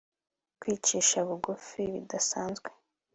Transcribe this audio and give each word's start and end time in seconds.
Kwicisha 0.59 1.19
bugufi 1.27 1.81
bidasanzwe 1.93 2.69